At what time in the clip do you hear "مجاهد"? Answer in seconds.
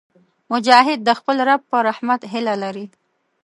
0.51-0.99